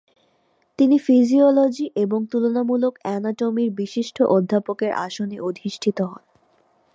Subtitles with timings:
[0.79, 6.23] তিনি ফিজিওলজি এবং তুলনামূলক অ্যানাটমির বিশিষ্ট অধ্যাপকের আসনে অধিষ্ঠিত হন।